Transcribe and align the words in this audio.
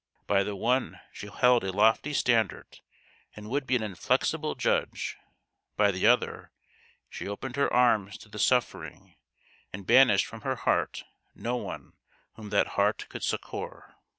By 0.25 0.41
the 0.41 0.55
one 0.55 0.99
she 1.13 1.27
held 1.27 1.63
a 1.63 1.71
lofty 1.71 2.11
standard 2.11 2.79
and 3.35 3.51
would 3.51 3.67
be 3.67 3.75
an 3.75 3.83
inflexible 3.83 4.55
judge; 4.55 5.15
by 5.77 5.91
the 5.91 6.07
other 6.07 6.51
she 7.07 7.27
opened 7.27 7.55
her 7.55 7.71
arms 7.71 8.17
to 8.17 8.27
the 8.27 8.39
suffering, 8.39 9.13
and 9.71 9.85
banished 9.85 10.25
from 10.25 10.41
her 10.41 10.55
heart 10.55 11.03
no 11.35 11.55
one 11.55 11.93
whom 12.33 12.49
that 12.49 12.69
heart 12.69 13.05
could 13.09 13.21
succour. 13.21 13.93